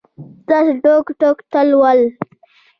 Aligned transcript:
داسې 0.47 0.73
ټوک 0.83 1.05
ټوک 1.19 1.37
تال 1.51 1.69
ول 1.79 1.99